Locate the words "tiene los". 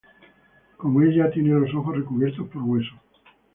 1.29-1.75